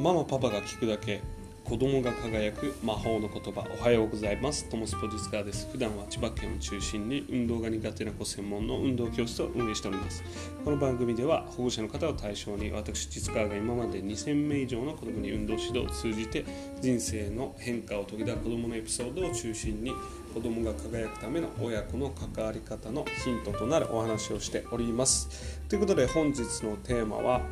[0.00, 1.20] ママパパが聞くだけ
[1.62, 3.66] 子供が輝く魔法の言葉。
[3.78, 4.64] おはようございます。
[4.70, 5.68] トモスポジスカーです。
[5.70, 10.24] 普段は千葉県を中心に運動が苦手な子専門の運動教室を運営しております。
[10.64, 16.46] この番組では保護者の方を対象に私実川が今まで2000名以上の子供に運動指導を通じて
[16.80, 19.92] 人生の変化を遂げた子供のエピソードを中心に
[20.32, 25.60] 子供が輝くための親子の関わり方のヒントとなるお話をしております。
[25.68, 27.42] ということで本日のテーマは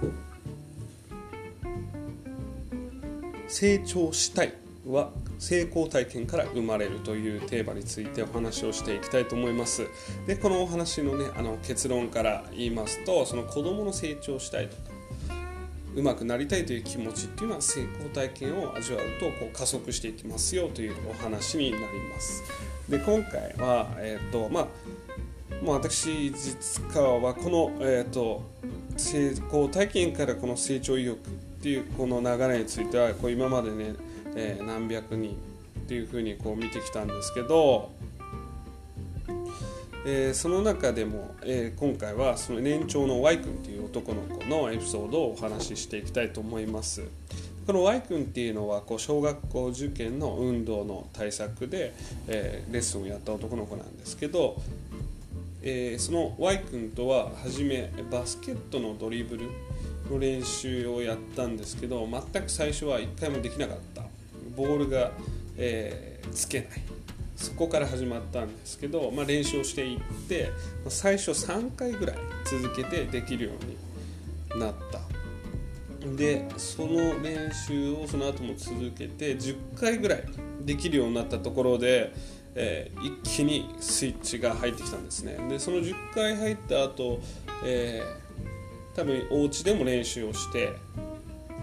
[3.48, 4.54] 成長したい
[4.86, 9.86] は成功体験から生まれるというテーマについてお話をしていきたいと思います。
[10.26, 14.82] でこのお話のねあの結論から言いますとその子供の成長したいとか
[15.94, 22.42] うまくなりたいという気持ちっていうのは成功体験を味わうとこう加速していきますよというお話になります。
[22.88, 24.66] で今回はえっ、ー、とまあ
[25.64, 28.42] もう私実川はこの、えーと
[28.98, 31.18] 成功体験からこの成長意欲
[31.58, 33.94] っていうこの流れについてはこう今までね、
[34.36, 35.36] えー、何百人
[35.80, 37.90] っていうふうにこう見てきたんですけど、
[40.06, 47.02] えー、その中でも、えー、今回はその年長の Y 君っていう男の子のエピソードをお話ししていきたいと思います。
[47.66, 51.92] この Y 君っていうのはこう小学校受験の運動の対策で、
[52.28, 54.62] えー、レッスンをやった男の子なんですけど、
[55.62, 59.50] えー、その Y 君とは初めバスケットのドリブル
[60.10, 64.02] の練習をやったんですけど全く最初は1回もできなかった。
[64.56, 65.12] ボールが、
[65.56, 66.68] えー、つけない。
[67.36, 70.50] そこから始まったんですけど、まあ、練習をしていって
[70.88, 73.50] 最初3回ぐらい続けてできるよ
[74.52, 75.00] うになった。
[76.16, 80.24] でその練習をその後も続けて10回ぐらい
[80.62, 82.12] できるようになったところで、
[82.54, 85.36] えー、一気にスイッチが入ってきたんですね。
[85.48, 87.20] でその10回入った後、
[87.64, 88.28] えー
[88.98, 90.74] 多分お家でも練習をして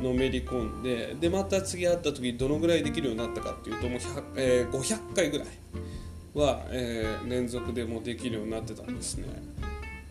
[0.02, 4.00] のめり込んででまた次会った時どのぐらいできるようになったかっていうともう、
[4.38, 5.48] えー、500回ぐらい
[6.34, 9.28] は、えー、連続でもできるようになってたんですね。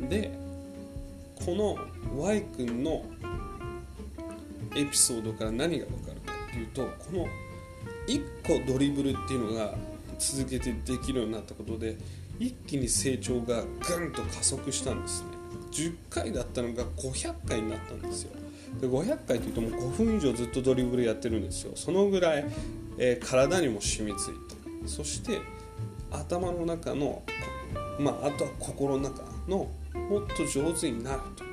[0.01, 0.33] で
[1.47, 1.79] この
[2.23, 3.07] Y 君の
[4.77, 7.27] エピソードから何が分かるかっていうとこの
[8.07, 9.75] 1個ドリブルっていうのが
[10.19, 11.97] 続けてできるようになったことで
[12.39, 15.44] 一気に成長がぐんと加速したんですね。
[15.75, 18.31] 10回だったのが500回になったんですよ。
[18.81, 21.73] で500回というともう5分以上ずっとドリブルやってるんですよ。
[21.75, 22.47] そのぐらい、
[22.99, 24.55] えー、体にも染みついて。
[24.87, 25.41] そして
[26.11, 27.23] 頭の中の、
[27.99, 31.45] まあ、あとは心の中のもっと上手になると。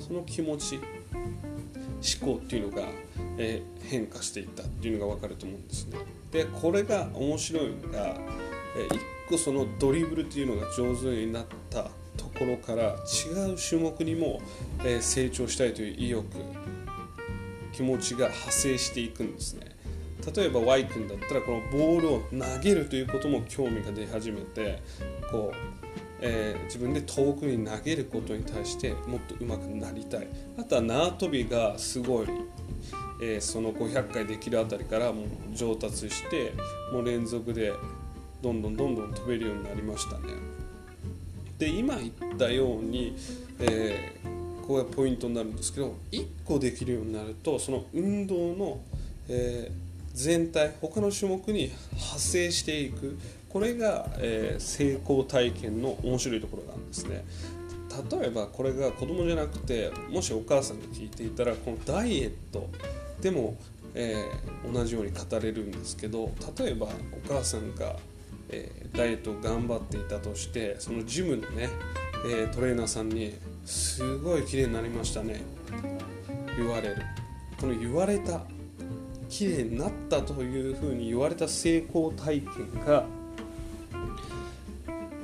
[0.00, 2.88] その気持ち思考っていうのが、
[3.36, 5.98] えー、変化していったっていうのが分かると思うんですね。
[6.32, 8.16] でこれが面白いのが、
[8.76, 11.90] えー、一個そのドリブルっていうのが上手になった
[12.40, 14.40] ころから違う種目にも、
[14.82, 16.26] え成長したいという意欲
[17.72, 19.76] 気持ちが派生していくんですね
[20.34, 24.82] 例えば Y 君だったらこのボールを投げるということも興味が出始めて
[25.30, 25.56] こう、
[26.20, 30.28] えー、自分で遠くに投げることに対してもっと上手くなりたい
[30.58, 32.26] あとは縄跳びがすごい、
[33.22, 36.52] えー、その500回できるあたりからもう上達して
[36.92, 37.72] もう連続で
[38.42, 40.59] どんどんどんどん飛べるようになりましたね。
[41.60, 43.14] で今言ったように、
[43.60, 48.80] えー、ここがポイントになるんですけど1個できるようになるとその運動の、
[49.28, 49.72] えー、
[50.14, 53.16] 全体他の種目に派生していく。
[53.50, 57.24] これが、えー、成功体験の面白いところなんですね。
[58.10, 62.70] 例えばこれが子供じゃなくてもしお母さんが聞いていたらこのダイエット
[63.20, 63.56] でも、
[63.96, 66.90] えー、同じように語れるんですけど例えばお
[67.28, 67.96] 母さんが
[68.52, 71.68] えー、ダイエットを頑張っていたとしてそのジムのね、
[72.26, 73.34] えー、トレーナーさんに
[73.64, 75.42] 「すごい綺麗になりましたね」
[76.56, 76.96] 言われる。
[77.60, 78.40] この言われた
[79.28, 83.04] 綺麗になったというふうに言われた成功体験が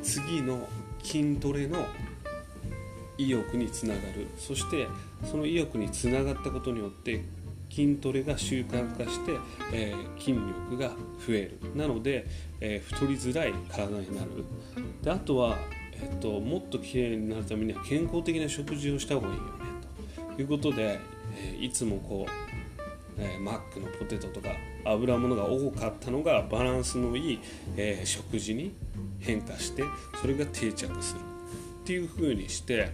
[0.02, 0.68] 次の
[1.02, 1.84] 筋トレの
[3.18, 4.26] 意欲につながる。
[4.36, 4.86] そして
[5.24, 7.24] その意欲につながったことによって
[7.76, 9.32] 筋トレが習慣化して、
[9.70, 10.88] えー、筋力が
[11.26, 11.58] 増える。
[11.74, 12.26] なので、
[12.58, 14.30] えー、太りづらい体になる。
[15.02, 15.58] であとは、
[15.92, 19.50] えーと、もっと綺麗になるためには健康的な食事をした方がいいよね
[20.34, 20.40] と。
[20.40, 20.98] いうことで、
[21.38, 22.32] えいつもこう、
[23.18, 24.48] えマックのポテトとか
[24.86, 27.40] 油物が多かったのがバランスのいい、
[27.76, 28.74] え食事に
[29.20, 29.82] 変化して
[30.20, 31.20] それが定着する。
[31.20, 32.90] っていう風にして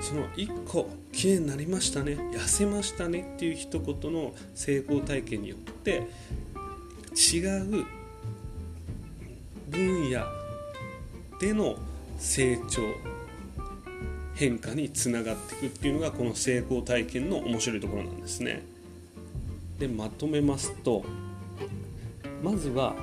[0.00, 6.08] その1個綺麗になりましたね痩せましたねっていう一言の成功体験によって
[7.14, 7.84] 違う
[9.68, 10.24] 分野
[11.40, 11.76] での
[12.18, 12.82] 成長
[14.34, 18.62] 変化につながっていくっていうのがこの成功体験の面白いところなんですね。
[19.78, 21.04] でまとめますと
[22.42, 22.94] まずは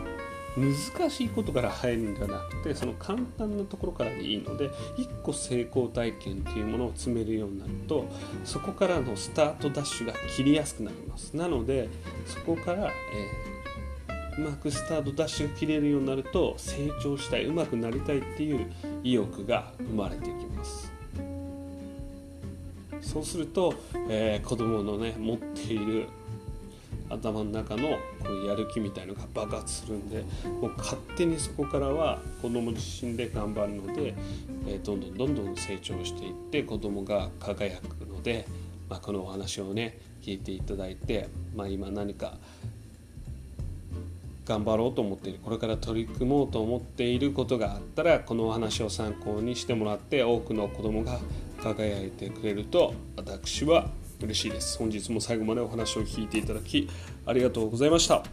[0.58, 8.06] 難しいことから入るんではなくてその簡単なところからでいいので1個成功体験っていうものを積めるようになると
[8.44, 11.36] そこからのスタートダッシュが切りやすくなります。
[11.36, 11.90] なので
[12.26, 18.72] そこから、えー、うまくスタートダッシュが切れるようになると成長したいうまくなりたいっていう
[19.04, 20.92] 意欲が生まれてきます。
[23.02, 23.74] そうすると、
[24.10, 26.08] えー、子供のね持っている
[27.10, 27.90] 頭の中の
[28.24, 30.24] こうやる気みたいのが爆発するんで
[30.62, 34.14] もう勝手にそこからは子供自身で頑張るので、
[34.68, 38.46] えー、どんどんどんどん成長していって子供が輝くので、
[38.90, 42.38] まあ、このお話をね聞いていただいて、まあ、今何か
[44.46, 51.20] 頑張ろうと思っているこれから取り組もうと思っていることがあったらこのお話を参考にしてもらって多くの子供が
[51.62, 53.90] 輝いてくれると私は
[54.22, 54.78] 嬉しいです。
[54.78, 56.90] 本日も最後までお話を聞いていただき
[57.26, 58.24] ありがとうございました。